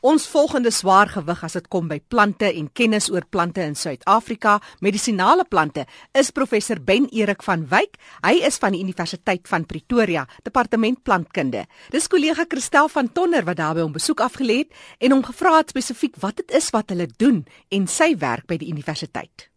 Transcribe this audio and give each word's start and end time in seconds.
Ons 0.00 0.28
volgende 0.30 0.70
swaar 0.70 1.08
gewig 1.10 1.40
as 1.42 1.56
dit 1.56 1.64
kom 1.66 1.88
by 1.90 1.96
plante 1.98 2.46
en 2.46 2.68
kennis 2.70 3.08
oor 3.10 3.24
plante 3.26 3.64
in 3.66 3.72
Suid-Afrika, 3.74 4.60
medisinale 4.78 5.42
plante, 5.42 5.88
is 6.14 6.28
professor 6.30 6.78
Ben 6.78 7.08
Erik 7.10 7.42
van 7.42 7.64
Wyk. 7.66 7.96
Hy 8.22 8.36
is 8.46 8.60
van 8.62 8.76
die 8.76 8.82
Universiteit 8.84 9.48
van 9.50 9.66
Pretoria, 9.66 10.22
Departement 10.46 11.00
Plantkunde. 11.02 11.64
Dis 11.90 12.06
kollega 12.06 12.44
Christel 12.46 12.86
van 12.94 13.10
Tonner 13.10 13.42
wat 13.48 13.58
daarby 13.58 13.82
hom 13.82 13.96
besoek 13.96 14.22
afgelê 14.22 14.60
het 14.60 15.02
en 15.02 15.16
hom 15.16 15.24
gevra 15.26 15.56
het 15.56 15.74
spesifiek 15.74 16.14
wat 16.22 16.38
dit 16.44 16.54
is 16.54 16.70
wat 16.70 16.94
hulle 16.94 17.08
doen 17.18 17.42
en 17.74 17.90
sy 17.90 18.12
werk 18.22 18.46
by 18.46 18.60
die 18.62 18.70
universiteit. 18.70 19.48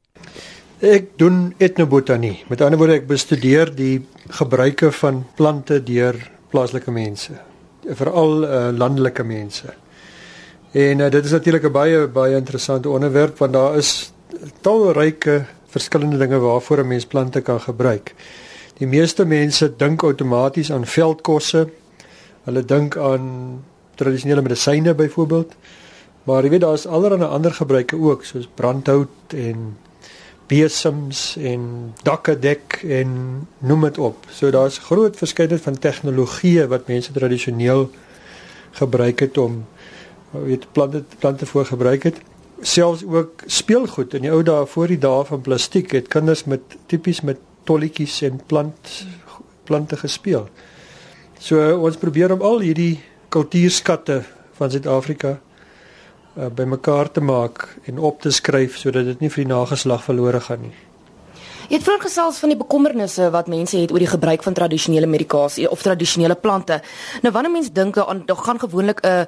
Ek 0.81 1.13
doen 1.21 1.51
etnobotanie. 1.61 2.39
Met 2.49 2.65
ander 2.65 2.81
woorde, 2.81 2.97
ek 2.97 3.05
bestudeer 3.05 3.69
die 3.77 4.01
gebruike 4.41 4.89
van 5.03 5.21
plante 5.37 5.77
deur 5.85 6.17
plaaslike 6.49 6.89
mense, 6.89 7.37
veral 7.85 8.41
uh, 8.41 8.65
landelike 8.73 9.21
mense. 9.21 9.77
En 10.71 10.99
uh, 10.99 11.09
dit 11.11 11.25
is 11.25 11.31
natuurlik 11.31 11.63
'n 11.63 11.71
baie 11.71 12.07
baie 12.07 12.35
interessante 12.35 12.89
onderwerp 12.89 13.37
want 13.37 13.53
daar 13.53 13.77
is 13.77 14.13
talryke 14.61 15.45
verskillende 15.67 16.17
dinge 16.17 16.37
waarvoor 16.39 16.77
'n 16.77 16.87
mens 16.87 17.05
plante 17.05 17.41
kan 17.41 17.61
gebruik. 17.61 18.15
Die 18.77 18.87
meeste 18.87 19.25
mense 19.25 19.73
dink 19.77 20.03
outomaties 20.03 20.71
aan 20.71 20.85
veldkosse. 20.85 21.69
Hulle 22.43 22.65
dink 22.65 22.97
aan 22.97 23.63
tradisionele 23.95 24.41
medisyne 24.41 24.95
byvoorbeeld. 24.95 25.53
Maar 26.23 26.43
jy 26.43 26.49
weet 26.49 26.61
daar's 26.61 26.85
allerlei 26.85 27.23
ander 27.23 27.53
gebruike 27.53 27.99
ook 27.99 28.23
soos 28.25 28.47
brandhout 28.53 29.09
en 29.27 29.77
besems 30.47 31.35
en 31.39 31.93
dakke 32.03 32.39
dek 32.39 32.81
en 32.87 33.11
noem 33.57 33.81
dit 33.81 33.97
op. 33.97 34.25
So 34.29 34.49
daar's 34.49 34.77
groot 34.77 35.17
verskeidenheid 35.17 35.63
van 35.63 35.79
tegnologieë 35.79 36.67
wat 36.67 36.87
mense 36.87 37.11
tradisioneel 37.11 37.89
gebruik 38.71 39.19
het 39.19 39.37
om 39.37 39.65
weet 40.31 40.67
plante 40.71 41.03
plante 41.19 41.45
voor 41.45 41.65
gebruik 41.65 42.03
het 42.03 42.21
selfs 42.61 43.03
ook 43.05 43.43
speelgoed 43.45 44.13
in 44.13 44.25
die 44.25 44.31
ou 44.31 44.41
dae 44.45 44.65
voor 44.69 44.91
die 44.91 44.99
dae 45.01 45.23
van 45.25 45.41
plastiek 45.41 45.91
het 45.97 46.09
kinders 46.13 46.43
met 46.45 46.61
tipies 46.91 47.21
met 47.25 47.39
tolletjies 47.65 48.21
en 48.27 48.41
plant 48.45 48.91
plante 49.63 49.97
gespeel. 49.97 50.47
So 51.39 51.57
ons 51.77 51.97
probeer 51.97 52.33
om 52.33 52.41
al 52.45 52.61
hierdie 52.65 52.99
kultuurskatte 53.33 54.21
van 54.57 54.71
Suid-Afrika 54.71 55.37
uh, 55.37 56.49
bymekaar 56.53 57.11
te 57.11 57.21
maak 57.21 57.67
en 57.89 57.99
op 57.99 58.21
te 58.21 58.31
skryf 58.31 58.77
sodat 58.77 59.05
dit 59.05 59.21
nie 59.23 59.29
vir 59.29 59.45
die 59.45 59.53
nageslag 59.53 60.03
verlore 60.05 60.41
gaan 60.41 60.65
nie. 60.67 60.75
Jy 61.71 61.77
het 61.77 61.85
vroeër 61.87 62.03
gesels 62.03 62.41
van 62.43 62.51
die 62.51 62.59
bekommernisse 62.59 63.29
wat 63.31 63.47
mense 63.47 63.79
het 63.79 63.93
oor 63.93 64.03
die 64.03 64.11
gebruik 64.11 64.43
van 64.43 64.53
tradisionele 64.53 65.07
medikasie 65.07 65.69
of 65.71 65.81
tradisionele 65.81 66.35
plante. 66.35 66.81
Nou 67.23 67.31
wanneer 67.33 67.53
mense 67.53 67.71
dink 67.71 67.97
aan 67.97 68.25
dan 68.27 68.37
gaan 68.37 68.59
gewoonlik 68.59 69.01
'n 69.01 69.07
uh, 69.07 69.25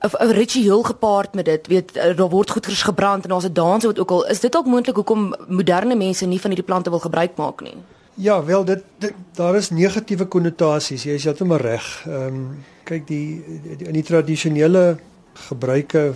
'n 0.00 0.30
ritueel 0.30 0.82
gepaard 0.82 1.34
met 1.34 1.44
dit. 1.44 1.66
Weet 1.66 1.96
eh, 1.96 2.16
daar 2.16 2.28
word 2.28 2.50
goed 2.50 2.66
gebrand 2.66 3.22
en 3.22 3.28
daar's 3.28 3.44
'n 3.44 3.52
dans 3.52 3.84
wat 3.84 3.98
ook 3.98 4.10
al 4.10 4.26
is 4.26 4.40
dit 4.40 4.56
ook 4.56 4.66
moontlik 4.66 4.96
hoekom 4.96 5.34
moderne 5.48 5.94
mense 5.96 6.26
nie 6.26 6.40
van 6.40 6.50
hierdie 6.50 6.68
plante 6.68 6.90
wil 6.90 6.98
gebruik 6.98 7.36
maak 7.36 7.60
nie. 7.60 7.74
Ja, 8.14 8.44
wel 8.44 8.64
dit, 8.64 8.82
dit 8.98 9.12
daar 9.32 9.56
is 9.56 9.70
negatiewe 9.70 10.24
konnotasies. 10.24 11.02
Jy 11.02 11.10
is 11.10 11.24
heeltemal 11.24 11.56
reg. 11.56 12.04
Ehm 12.06 12.26
um, 12.26 12.64
kyk 12.82 13.06
die, 13.06 13.44
die 13.76 13.86
in 13.86 13.92
die 13.92 14.02
tradisionele 14.02 14.98
gebruike 15.32 16.14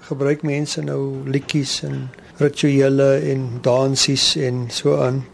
gebruik 0.00 0.42
mense 0.42 0.82
nou 0.82 1.28
liedjies 1.28 1.82
en 1.82 2.10
rituele 2.36 3.18
en 3.32 3.58
dansies 3.62 4.36
en 4.36 4.64
so 4.70 4.96
aan 5.02 5.24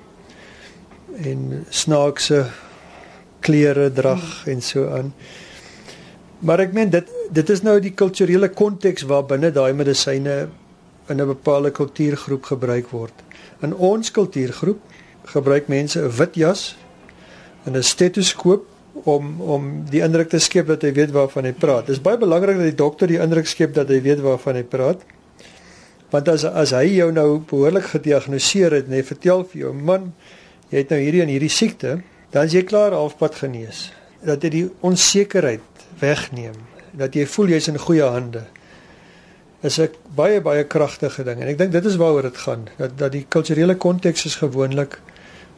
en 1.17 1.67
snaakse 1.69 2.47
klere 3.41 3.92
drag 3.92 4.42
hmm. 4.45 4.53
en 4.53 4.62
so 4.62 4.89
aan. 4.89 5.14
Maar 6.45 6.67
ek 6.67 6.73
meen 6.77 6.91
dit 6.92 7.12
dit 7.33 7.51
is 7.51 7.62
nou 7.65 7.79
die 7.81 7.95
kulturele 7.97 8.48
konteks 8.53 9.06
waarbinne 9.09 9.51
daai 9.51 9.73
medisyne 9.73 10.48
in 11.09 11.20
'n 11.20 11.27
bepaalde 11.27 11.70
kultuurgroep 11.70 12.45
gebruik 12.45 12.89
word. 12.91 13.15
In 13.62 13.75
ons 13.75 14.11
kultuurgroep 14.11 14.81
gebruik 15.25 15.69
mense 15.69 16.01
'n 16.01 16.11
wit 16.11 16.35
jas 16.35 16.77
en 17.64 17.77
'n 17.77 17.83
stetoskoop 17.83 18.67
om 19.05 19.41
om 19.41 19.85
die 19.91 20.01
indruk 20.01 20.29
te 20.29 20.39
skep 20.39 20.67
dat 20.67 20.83
hy 20.83 20.92
weet 20.92 21.11
waarvan 21.11 21.45
hy 21.45 21.52
praat. 21.52 21.86
Dit 21.86 21.96
is 21.96 22.02
baie 22.02 22.19
belangrik 22.19 22.57
dat 22.57 22.64
die 22.64 22.75
dokter 22.85 23.07
die 23.07 23.20
indruk 23.20 23.46
skep 23.46 23.75
dat 23.75 23.89
hy 23.89 24.01
weet 24.02 24.20
waarvan 24.20 24.55
hy 24.55 24.63
praat. 24.63 25.01
Want 26.11 26.29
as 26.29 26.45
as 26.45 26.70
hy 26.70 26.96
jou 26.96 27.13
nou 27.13 27.41
behoorlik 27.41 27.85
gediagnoseer 27.85 28.73
het 28.73 28.86
en 28.86 28.92
hy 28.92 29.02
vertel 29.02 29.45
vir 29.45 29.61
jou 29.61 29.73
man 29.73 30.13
jy 30.70 30.79
het 30.79 30.91
nou 30.91 31.01
hierdie 31.01 31.23
en 31.23 31.29
hierdie 31.29 31.52
siekte, 31.52 32.01
dan 32.30 32.45
is 32.45 32.52
jy 32.52 32.63
klaar 32.63 32.92
halfpad 32.92 33.35
genees. 33.35 33.92
Dat 34.25 34.42
jy 34.42 34.51
die 34.51 34.70
onsekerheid 34.80 35.76
wegneem 35.98 36.55
dat 36.96 37.14
jy 37.14 37.27
voel 37.27 37.52
jy's 37.55 37.68
in 37.68 37.79
goeie 37.79 38.05
hande 38.05 38.45
is 39.61 39.79
'n 39.80 39.90
baie 40.14 40.40
baie 40.40 40.64
kragtige 40.64 41.24
ding. 41.24 41.40
En 41.40 41.48
ek 41.48 41.58
dink 41.58 41.73
dit 41.73 41.84
is 41.84 41.96
waaroor 41.96 42.23
dit 42.23 42.36
gaan 42.36 42.68
dat 42.77 42.98
dat 42.98 43.12
die 43.12 43.27
kulturele 43.29 43.77
konteks 43.77 44.24
is 44.24 44.34
gewoonlik 44.34 45.01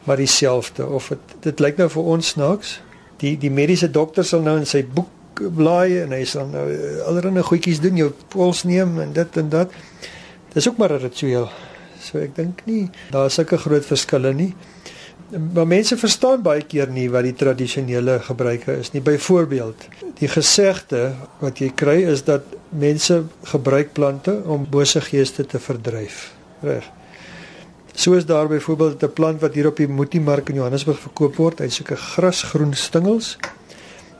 maar 0.03 0.17
dieselfde 0.17 0.87
of 0.87 1.07
dit 1.07 1.19
dit 1.39 1.59
lyk 1.59 1.77
nou 1.77 1.89
vir 1.89 2.03
ons 2.03 2.27
snaaks 2.27 2.81
die 3.17 3.37
die 3.37 3.51
mediese 3.51 3.91
dokter 3.91 4.25
sal 4.25 4.41
nou 4.41 4.57
in 4.57 4.65
sy 4.65 4.85
boek 4.85 5.09
blaai 5.55 6.01
en 6.01 6.11
hy 6.11 6.23
sal 6.25 6.47
nou 6.47 6.65
eh, 6.71 7.01
allerlei 7.07 7.43
goedjies 7.43 7.79
doen 7.79 7.95
jou 7.95 8.11
pols 8.27 8.63
neem 8.63 8.99
en 8.99 9.13
dit 9.13 9.37
en 9.37 9.49
dat. 9.49 9.71
Dis 10.53 10.67
ook 10.67 10.77
maar 10.77 10.93
'n 10.93 11.01
ritueel. 11.01 11.49
So 11.99 12.17
ek 12.17 12.35
dink 12.35 12.61
nie 12.65 12.89
daar 13.11 13.25
is 13.25 13.33
sulke 13.33 13.57
groot 13.57 13.85
verskille 13.85 14.33
nie 14.33 14.55
Maar 15.29 15.67
mense 15.67 15.97
verstaan 15.97 16.41
baie 16.41 16.63
keer 16.65 16.89
nie 16.89 17.05
wat 17.13 17.27
die 17.27 17.35
tradisionele 17.37 18.17
gebruike 18.25 18.79
is 18.81 18.89
nie. 18.95 19.01
Byvoorbeeld, 19.05 19.83
die 20.17 20.29
gesegde 20.31 21.11
wat 21.39 21.61
jy 21.61 21.69
kry 21.77 21.99
is 22.09 22.23
dat 22.25 22.47
mense 22.73 23.21
gebruik 23.51 23.93
plante 23.93 24.39
om 24.49 24.65
bose 24.69 25.01
geeste 25.05 25.45
te 25.45 25.61
verdryf. 25.61 26.31
Reg. 26.65 26.87
Soos 27.93 28.25
daar 28.25 28.47
byvoorbeeld 28.47 29.03
'n 29.03 29.13
plant 29.13 29.41
wat 29.41 29.53
hier 29.53 29.67
op 29.67 29.77
die 29.77 29.87
Moetiemark 29.87 30.49
in 30.49 30.55
Johannesburg 30.55 30.99
verkoop 30.99 31.35
word, 31.35 31.59
hy's 31.59 31.75
sulke 31.75 31.95
grasgroen 31.95 32.73
stingels. 32.73 33.37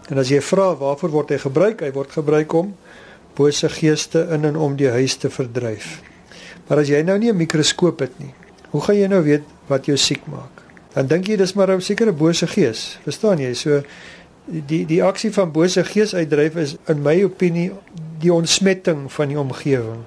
En 0.09 0.18
as 0.18 0.30
jy 0.30 0.42
vra 0.42 0.75
waarvoor 0.75 1.09
word 1.09 1.30
hy 1.30 1.38
gebruik? 1.38 1.81
Hy 1.81 1.92
word 1.92 2.12
gebruik 2.12 2.53
om 2.53 2.75
bose 3.36 3.69
geeste 3.69 4.28
in 4.31 4.46
en 4.46 4.56
om 4.56 4.75
die 4.75 4.90
huis 4.90 5.16
te 5.16 5.30
verdryf. 5.30 6.02
Maar 6.68 6.78
as 6.78 6.88
jy 6.88 7.02
nou 7.02 7.18
nie 7.18 7.31
'n 7.31 7.38
mikroskoop 7.38 8.00
het 8.00 8.19
nie, 8.19 8.34
hoe 8.69 8.81
gaan 8.81 8.96
jy 8.96 9.08
nou 9.08 9.24
weet 9.24 9.44
wat 9.68 9.86
jou 9.86 9.98
siek 9.98 10.28
maak? 10.28 10.69
Dan 10.94 11.07
dink 11.07 11.27
jy 11.27 11.35
dis 11.38 11.53
maar 11.53 11.72
'n 11.72 11.81
sekere 11.81 12.11
bose 12.11 12.47
gees. 12.47 12.97
Verstaan 13.03 13.38
jy? 13.38 13.53
So 13.53 13.81
die 14.45 14.85
die 14.85 15.03
aksie 15.03 15.31
van 15.33 15.51
bose 15.51 15.83
gees 15.83 16.16
uitdryf 16.16 16.55
is 16.55 16.75
in 16.88 17.01
my 17.01 17.23
opinie 17.23 17.72
die 18.19 18.33
ontsmetting 18.33 19.11
van 19.11 19.27
die 19.27 19.39
omgewing. 19.39 20.01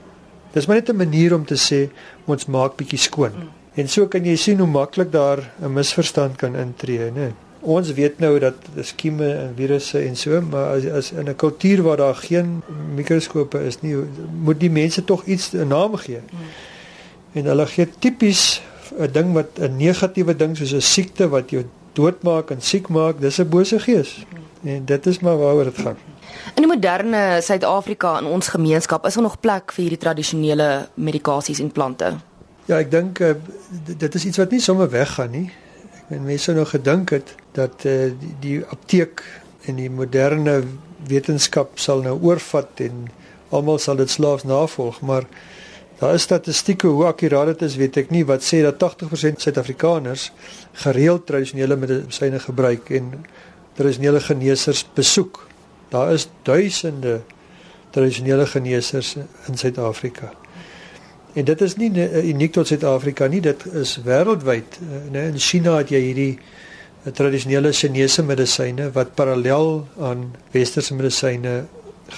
Dis 0.53 0.67
maar 0.67 0.77
net 0.77 0.91
'n 0.91 0.97
manier 0.97 1.35
om 1.35 1.45
te 1.45 1.57
sê 1.57 1.91
ons 2.25 2.47
maak 2.47 2.77
bietjie 2.77 2.99
skoon. 2.99 3.33
En 3.75 3.89
so 3.89 4.07
kan 4.07 4.25
jy 4.25 4.37
sien 4.37 4.59
hoe 4.59 4.69
maklik 4.69 5.13
daar 5.13 5.53
'n 5.63 5.73
misverstand 5.73 6.37
kan 6.37 6.57
intree, 6.57 7.11
né? 7.11 7.33
Ons 7.61 7.93
weet 7.93 8.19
nou 8.19 8.39
dat 8.39 8.55
skieme 8.81 9.35
en 9.35 9.53
virusse 9.57 9.99
en 9.99 10.17
so, 10.17 10.41
maar 10.41 10.77
as, 10.77 10.85
as 10.85 11.13
in 11.13 11.29
'n 11.29 11.37
kultuur 11.37 11.83
waar 11.83 11.97
daar 11.97 12.15
geen 12.15 12.63
mikroskope 12.95 13.65
is 13.65 13.81
nie, 13.81 13.97
moet 14.43 14.61
die 14.61 14.71
mense 14.71 15.05
tog 15.05 15.25
iets 15.25 15.53
'n 15.53 15.69
naam 15.69 15.97
gee. 15.97 16.21
Mm. 16.31 16.39
En 17.33 17.45
hulle 17.45 17.67
gee 17.67 17.89
tipies 17.99 18.63
'n 18.99 19.13
ding 19.13 19.33
wat 19.33 19.59
'n 19.59 19.77
negatiewe 19.77 20.37
ding 20.37 20.57
soos 20.57 20.73
'n 20.73 20.81
siekte 20.81 21.29
wat 21.29 21.51
jou 21.51 21.65
doodmaak 21.93 22.51
en 22.51 22.61
siek 22.61 22.89
maak, 22.89 23.21
dis 23.21 23.39
'n 23.39 23.49
bose 23.49 23.79
gees. 23.79 24.25
En 24.65 24.85
dit 24.85 25.07
is 25.07 25.19
maar 25.19 25.39
waaroor 25.39 25.65
dit 25.65 25.79
gaan. 25.79 25.97
In 26.55 26.63
die 26.63 26.67
moderne 26.67 27.39
Suid-Afrika 27.41 28.19
in 28.19 28.25
ons 28.25 28.49
gemeenskap 28.49 29.07
is 29.07 29.15
daar 29.15 29.23
nog 29.23 29.41
plek 29.41 29.73
vir 29.73 29.83
hierdie 29.83 29.99
tradisionele 29.99 30.89
medikasies 30.95 31.61
en 31.61 31.73
plante. 31.73 32.17
Ja, 32.65 32.79
ek 32.79 32.91
dink 32.91 33.19
uh, 33.19 33.35
dit 33.99 34.15
is 34.15 34.25
iets 34.25 34.39
wat 34.39 34.51
nie 34.51 34.61
sommer 34.61 34.91
weggaan 34.91 35.31
nie. 35.31 35.51
Ek 36.03 36.11
meen 36.11 36.25
mense 36.25 36.45
sou 36.45 36.57
nou 36.57 36.67
gedink 36.67 37.11
het 37.11 37.35
dat 37.53 37.85
uh, 37.85 38.13
die, 38.21 38.35
die 38.41 38.59
apteek 38.65 39.25
en 39.67 39.77
die 39.77 39.91
moderne 39.91 40.63
wetenskap 41.09 41.79
sal 41.79 42.03
nou 42.03 42.19
oorvat 42.23 42.81
en 42.87 43.09
almal 43.51 43.79
sal 43.83 43.99
dit 44.01 44.11
slaafs 44.11 44.47
navolg, 44.49 45.01
maar 45.01 45.27
Daar 46.03 46.15
is 46.19 46.25
statistieke 46.27 46.87
hoe 46.91 47.05
akkuraat 47.07 47.53
dit 47.53 47.61
is, 47.63 47.77
weet 47.79 47.97
ek 48.01 48.09
nie, 48.11 48.25
wat 48.27 48.43
sê 48.43 48.59
dat 48.65 48.81
80% 48.83 49.39
Suid-Afrikaners 49.39 50.25
gereeld 50.83 51.29
tradisionele 51.29 51.77
medisyne 51.79 52.41
gebruik 52.43 52.89
en 52.91 53.13
tradisionele 53.79 54.19
geneesers 54.21 54.83
besoek. 54.97 55.45
Daar 55.93 56.11
is 56.17 56.27
duisende 56.43 57.21
tradisionele 57.95 58.49
geneesers 58.51 59.15
in 59.47 59.61
Suid-Afrika. 59.61 60.33
En 61.39 61.47
dit 61.47 61.63
is 61.63 61.77
nie 61.79 61.93
uniek 62.33 62.57
tot 62.59 62.67
Suid-Afrika 62.67 63.29
nie, 63.31 63.41
dit 63.45 63.63
is 63.71 63.95
wêreldwyd. 64.03 64.81
Nee, 65.15 65.31
in 65.31 65.39
China 65.39 65.77
het 65.79 65.93
jy 65.95 66.01
hierdie 66.03 66.33
tradisionele 67.15 67.71
Chinese 67.71 68.27
medisyne 68.27 68.89
wat 68.99 69.15
parallel 69.15 69.87
aan 70.03 70.33
westerse 70.51 70.99
medisyne 70.99 71.61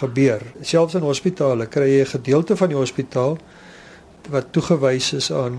gebeur. 0.00 0.40
Selfs 0.64 0.96
in 0.96 1.04
hospitale 1.04 1.69
kry 1.69 1.90
jy 1.98 2.00
'n 2.08 2.14
gedeelte 2.16 2.56
van 2.56 2.72
die 2.72 2.81
hospitaal 2.81 3.36
wat 4.31 4.53
toegewys 4.53 5.12
is 5.12 5.32
aan 5.32 5.59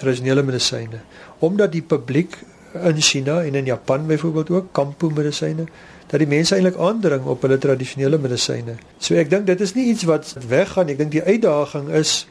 tradisionele 0.00 0.42
medisyne 0.42 1.00
omdat 1.42 1.72
die 1.72 1.82
publiek 1.82 2.38
in 2.72 3.00
China 3.00 3.42
en 3.42 3.54
in 3.54 3.64
Japan 3.64 4.06
byvoorbeeld 4.06 4.50
ook 4.50 4.72
kampo 4.72 5.10
medisyne 5.10 5.66
dat 6.12 6.20
die 6.20 6.28
mense 6.28 6.54
eintlik 6.54 6.76
aandring 6.76 7.24
op 7.24 7.42
hulle 7.42 7.58
tradisionele 7.58 8.18
medisyne. 8.20 8.76
So 9.00 9.16
ek 9.16 9.30
dink 9.32 9.46
dit 9.48 9.60
is 9.64 9.72
nie 9.74 9.86
iets 9.92 10.04
wat 10.08 10.34
weggaan. 10.48 10.90
Ek 10.92 10.98
dink 11.00 11.12
die 11.14 11.24
uitdaging 11.24 11.88
is 11.96 12.26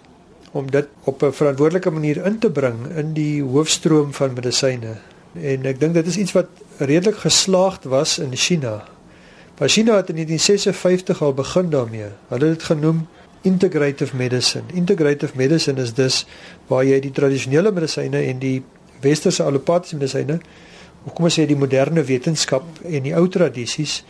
om 0.53 0.69
dit 0.69 0.87
op 1.09 1.23
'n 1.23 1.33
verantwoordelike 1.33 1.89
manier 1.89 2.25
in 2.25 2.37
te 2.39 2.51
bring 2.51 2.87
in 2.95 3.13
die 3.13 3.41
hoofstroom 3.43 4.13
van 4.13 4.33
medisyne. 4.33 4.97
En 5.33 5.65
ek 5.65 5.79
dink 5.79 5.93
dit 5.93 6.07
is 6.07 6.17
iets 6.17 6.31
wat 6.31 6.47
redelik 6.77 7.17
geslaagd 7.17 7.83
was 7.83 8.19
in 8.19 8.35
China. 8.35 8.83
Maar 9.57 9.69
China 9.69 9.95
het 9.95 10.09
in 10.09 10.15
1956 10.15 11.21
al 11.21 11.33
begin 11.33 11.69
daarmee. 11.69 12.09
Hulle 12.27 12.45
het 12.45 12.59
dit 12.59 12.63
genoem 12.63 13.07
integrative 13.41 14.17
medicine. 14.17 14.63
Integrative 14.73 15.37
medicine 15.37 15.81
is 15.81 15.93
dus 15.93 16.25
waar 16.67 16.85
jy 16.85 16.99
die 17.01 17.13
tradisionele 17.15 17.71
medisyne 17.71 18.21
en 18.29 18.39
die 18.41 18.59
westerse 19.01 19.43
allopatiese 19.43 19.97
medisyne, 19.97 20.39
of 21.05 21.15
kom 21.17 21.25
ons 21.25 21.39
sê 21.39 21.47
die 21.49 21.57
moderne 21.57 22.03
wetenskap 22.05 22.83
en 22.85 23.07
die 23.07 23.15
ou 23.17 23.25
tradisies 23.31 24.01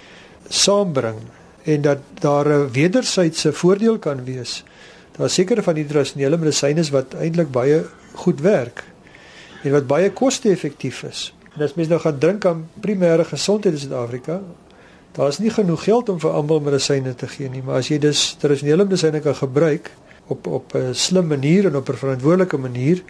saambring 0.51 1.21
en 1.63 1.81
dat 1.81 2.01
daar 2.19 2.47
'n 2.47 2.71
wederwysige 2.71 3.53
voordeel 3.53 3.99
kan 3.99 4.25
wees. 4.25 4.63
Daar 5.17 5.25
is 5.25 5.33
sekere 5.33 5.63
van 5.63 5.75
die 5.75 5.85
tradisionele 5.85 6.37
medisyne 6.37 6.83
wat 6.91 7.13
eintlik 7.13 7.51
baie 7.51 7.85
goed 8.13 8.41
werk 8.41 8.83
en 9.63 9.71
wat 9.71 9.87
baie 9.87 10.11
koste-effektief 10.11 11.03
is. 11.03 11.33
En 11.55 11.61
as 11.61 11.73
mens 11.73 11.87
nou 11.87 11.99
gaan 11.99 12.19
dink 12.19 12.45
aan 12.45 12.69
primêre 12.79 13.25
gesondheid 13.25 13.73
in 13.73 13.79
Suid-Afrika, 13.79 14.41
daar 15.11 15.27
is 15.27 15.39
nie 15.39 15.49
genoeg 15.49 15.83
geld 15.83 16.09
om 16.09 16.19
vir 16.19 16.31
almal 16.31 16.59
medisyne 16.59 17.15
te 17.15 17.27
gee 17.27 17.49
nie, 17.49 17.63
maar 17.65 17.81
as 17.81 17.89
jy 17.91 17.99
dus 17.99 18.35
tradisionele 18.39 18.85
medisyne 18.87 19.19
kan 19.19 19.35
gebruik 19.35 19.91
op 20.27 20.47
op 20.47 20.75
'n 20.75 20.93
slim 20.93 21.27
manier 21.27 21.65
en 21.65 21.75
op 21.75 21.89
'n 21.89 21.97
verantwoordelike 21.97 22.57
manier, 22.57 23.03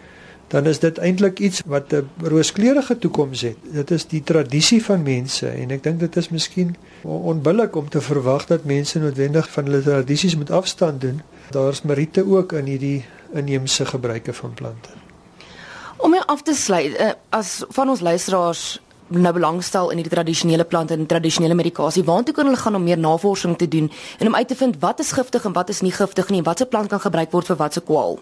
dan 0.48 0.66
is 0.66 0.78
dit 0.78 0.98
eintlik 0.98 1.38
iets 1.38 1.62
wat 1.66 1.92
'n 1.92 2.08
rooskleurige 2.22 2.98
toekoms 2.98 3.40
het. 3.40 3.56
Dit 3.62 3.90
is 3.90 4.06
die 4.06 4.22
tradisie 4.22 4.84
van 4.84 5.02
mense 5.02 5.48
en 5.48 5.70
ek 5.70 5.82
dink 5.82 6.00
dit 6.00 6.16
is 6.16 6.28
miskien 6.28 6.76
onbillik 7.02 7.76
om 7.76 7.88
te 7.88 8.00
verwag 8.00 8.46
dat 8.46 8.64
mense 8.64 8.98
noodwendig 8.98 9.50
van 9.50 9.64
hulle 9.64 9.82
tradisies 9.82 10.36
moet 10.36 10.50
afstand 10.50 11.00
doen. 11.00 11.22
Daar's 11.50 11.82
meriete 11.82 12.26
ook 12.26 12.52
in 12.52 12.64
hierdie 12.64 13.04
inheemse 13.32 13.86
gebruike 13.86 14.32
van 14.32 14.54
plante. 14.54 14.88
Om 15.96 16.10
mee 16.10 16.20
af 16.20 16.42
te 16.42 16.54
sluit, 16.54 17.00
uh, 17.00 17.10
as 17.28 17.64
van 17.68 17.88
ons 17.88 18.00
luisteraars 18.00 18.80
nou 19.08 19.32
belangstel 19.32 19.90
in 19.90 19.96
die 19.96 20.08
tradisionele 20.08 20.64
plante 20.64 20.94
en 20.94 21.06
tradisionele 21.06 21.54
medikasie, 21.54 22.04
waartoe 22.04 22.34
kan 22.34 22.44
hulle 22.44 22.56
gaan 22.56 22.74
om 22.74 22.82
meer 22.82 22.98
navorsing 22.98 23.58
te 23.58 23.68
doen 23.68 23.90
en 24.18 24.26
om 24.26 24.34
uit 24.34 24.48
te 24.48 24.56
vind 24.56 24.76
wat 24.80 25.00
is 25.00 25.12
giftig 25.12 25.44
en 25.44 25.52
wat 25.52 25.68
is 25.68 25.80
nie 25.80 25.92
giftig 25.92 26.28
nie 26.28 26.38
en 26.38 26.44
watse 26.44 26.66
plant 26.66 26.88
kan 26.88 27.00
gebruik 27.00 27.30
word 27.30 27.46
vir 27.46 27.56
watse 27.56 27.80
kwaal? 27.80 28.18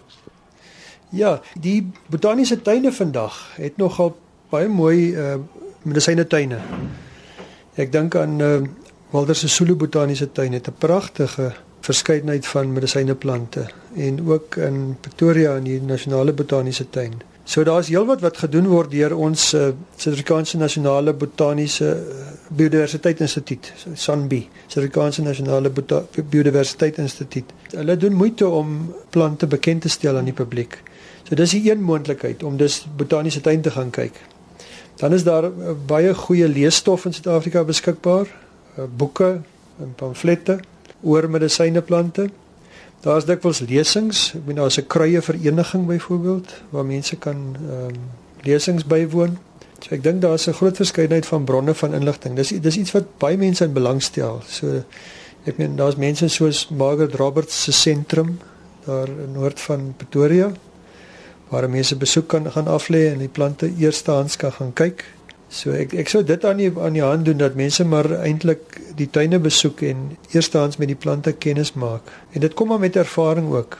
Ja, 1.09 1.41
die 1.59 1.91
botaniese 2.07 2.61
tuine 2.61 2.91
vandag 2.91 3.39
het 3.55 3.77
nogal 3.77 4.15
baie 4.49 4.67
mooi 4.67 5.11
uh 5.15 5.39
medisyne 5.81 6.27
tuine. 6.27 6.59
Ek 7.75 7.91
dink 7.91 8.15
aan 8.15 8.39
uh 8.39 8.61
Walter 9.11 9.35
se 9.35 9.49
Solo 9.49 9.75
botaniese 9.75 10.31
tuin 10.31 10.53
het 10.53 10.67
'n 10.67 10.77
pragtige 10.77 11.53
verskeidenheid 11.81 12.47
van 12.47 12.73
medisyne 12.73 13.15
plante 13.15 13.67
en 13.95 14.27
ook 14.27 14.55
in 14.55 14.97
Pretoria 15.01 15.55
in 15.55 15.63
die 15.63 15.81
nasionale 15.81 16.33
botaniese 16.33 16.89
tuin. 16.89 17.21
So 17.43 17.63
daar's 17.63 17.87
heelwat 17.89 18.21
wat 18.21 18.37
gedoen 18.37 18.67
word 18.69 18.91
deur 18.91 19.15
ons 19.17 19.53
uh, 19.53 19.71
Suid-Afrikaanse 19.95 20.57
Nasionale 20.57 21.13
Botaniese 21.13 21.89
uh, 21.89 22.27
Biodiversiteit 22.47 23.19
Instituut, 23.19 23.71
SANBI, 23.93 24.43
Suid-Afrikaanse 24.67 25.21
Nasionale 25.25 25.71
Biodiversiteit 26.29 26.97
Instituut. 27.01 27.49
Hulle 27.73 27.97
doen 27.97 28.13
moeite 28.13 28.47
om 28.47 28.93
plante 29.09 29.47
bekend 29.47 29.81
te 29.81 29.89
stel 29.89 30.17
aan 30.17 30.29
die 30.29 30.37
publiek. 30.37 30.77
So 31.23 31.35
dis 31.35 31.53
'n 31.53 31.67
een 31.67 31.81
moontlikheid 31.81 32.43
om 32.43 32.57
dus 32.57 32.85
botaniese 32.95 33.41
tuin 33.41 33.61
te 33.61 33.71
gaan 33.71 33.89
kyk. 33.89 34.21
Dan 34.95 35.13
is 35.13 35.23
daar 35.23 35.43
uh, 35.43 35.71
baie 35.85 36.13
goeie 36.13 36.47
leesstof 36.47 37.05
in 37.05 37.13
Suid-Afrika 37.13 37.63
beskikbaar, 37.63 38.27
uh, 38.77 38.83
boeke 38.95 39.41
en 39.79 39.93
pamflette 39.95 40.59
oor 41.01 41.29
medisyneplante. 41.29 42.29
Daar's 43.01 43.25
dikwels 43.25 43.63
lesings, 43.65 44.27
ek 44.37 44.43
bedoel 44.45 44.61
daar's 44.63 44.77
'n 44.77 44.87
kruie 44.87 45.21
vereniging 45.21 45.85
byvoorbeeld 45.85 46.49
waar 46.69 46.85
mense 46.85 47.15
kan 47.15 47.55
ehm 47.57 47.87
um, 47.89 47.95
lesings 48.43 48.85
bywoon. 48.85 49.37
So 49.79 49.95
ek 49.95 50.03
dink 50.03 50.21
daar's 50.21 50.47
'n 50.47 50.53
groot 50.53 50.75
verskeidenheid 50.75 51.25
van 51.25 51.43
bronne 51.43 51.73
van 51.73 51.93
inligting. 51.93 52.35
Dis 52.35 52.49
dis 52.49 52.77
iets 52.77 52.91
wat 52.91 53.17
baie 53.17 53.37
mense 53.37 53.63
in 53.63 53.73
belang 53.73 54.01
stel. 54.01 54.41
So 54.47 54.83
ek 55.45 55.57
meen 55.57 55.75
daar's 55.75 55.95
mense 55.95 56.27
soos 56.27 56.67
Margaret 56.69 57.15
Roberts 57.15 57.63
se 57.63 57.71
sentrum 57.71 58.39
daar 58.85 59.07
in 59.07 59.31
noord 59.33 59.59
van 59.59 59.93
Pretoria 59.97 60.51
waar 61.49 61.69
mense 61.69 61.95
besoek 61.95 62.27
kan 62.27 62.51
gaan 62.51 62.67
aflê 62.67 63.11
en 63.11 63.17
die 63.17 63.27
plante 63.27 63.71
eerstehands 63.77 64.35
kan 64.35 64.51
gaan 64.51 64.73
kyk. 64.73 65.05
So 65.49 65.71
ek 65.71 65.93
ek 65.93 66.09
sou 66.09 66.23
dit 66.23 66.45
aan 66.45 66.57
die 66.57 66.71
aan 66.79 66.93
die 66.93 67.03
hand 67.03 67.25
doen 67.25 67.37
dat 67.37 67.55
mense 67.55 67.83
maar 67.85 68.11
eintlik 68.11 68.80
die 69.01 69.09
tuine 69.09 69.39
besoek 69.41 69.81
en 69.87 70.11
eerstehands 70.31 70.77
met 70.81 70.91
die 70.91 70.99
plante 70.99 71.33
kennis 71.33 71.73
maak. 71.73 72.11
En 72.31 72.43
dit 72.43 72.53
kom 72.53 72.71
maar 72.71 72.81
met 72.81 72.95
ervaring 72.95 73.49
ook. 73.53 73.79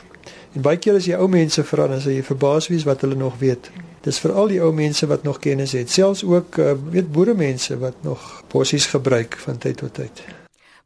En 0.52 0.66
baie 0.66 0.80
keer 0.82 0.98
as 1.00 1.08
jy 1.08 1.16
ou 1.16 1.30
mense 1.32 1.64
vra 1.64 1.88
dan 1.88 2.02
sê 2.04 2.18
jy 2.18 2.26
verbaas 2.28 2.68
wie 2.72 2.80
is 2.82 2.88
wat 2.88 3.06
hulle 3.06 3.16
nog 3.20 3.38
weet. 3.40 3.72
Dis 4.04 4.20
veral 4.20 4.52
die 4.52 4.60
ou 4.64 4.72
mense 4.76 5.08
wat 5.08 5.24
nog 5.24 5.40
kennis 5.40 5.76
het, 5.78 5.92
selfs 5.94 6.26
ook 6.28 6.58
uh, 6.60 6.74
weet 6.92 7.12
boere 7.14 7.36
mense 7.38 7.78
wat 7.80 8.04
nog 8.04 8.44
bossies 8.52 8.90
gebruik 8.92 9.38
van 9.46 9.62
tyd 9.62 9.80
tot 9.84 9.94
tyd. 10.02 10.24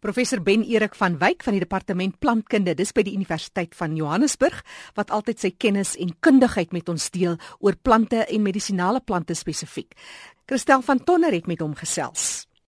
Professor 0.06 0.42
Ben 0.44 0.62
Erik 0.62 0.94
van 0.96 1.18
Wyk 1.18 1.42
van 1.44 1.56
die 1.56 1.64
departement 1.64 2.20
plantkunde 2.22 2.76
dis 2.78 2.92
by 2.94 3.02
die 3.08 3.16
Universiteit 3.18 3.74
van 3.74 3.96
Johannesburg 3.98 4.60
wat 5.00 5.10
altyd 5.10 5.42
sy 5.42 5.54
kennis 5.58 5.96
en 5.98 6.14
kundigheid 6.22 6.76
met 6.76 6.92
ons 6.94 7.10
deel 7.10 7.40
oor 7.58 7.74
plante 7.82 8.22
en 8.22 8.46
medisinale 8.46 9.02
plante 9.02 9.34
spesifiek. 9.34 9.96
Christel 10.46 10.86
van 10.86 11.02
Tonner 11.02 11.34
het 11.34 11.48
met 11.50 11.64
hom 11.66 11.74
gesels. 11.74 12.46